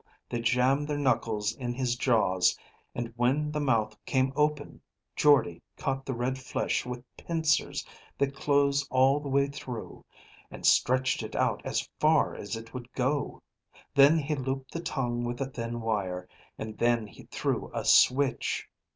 [0.29, 2.57] They jammed their knuckles in his jaws
[2.95, 4.81] and when the mouth came open,
[5.15, 7.85] Jordde caught the red flesh with pincers
[8.17, 10.03] that closed all the way through,
[10.49, 13.43] and stretched it out as far as it would go.
[13.93, 16.27] Then he looped the tongue with a thin wire,
[16.57, 18.67] and then he threw a switch.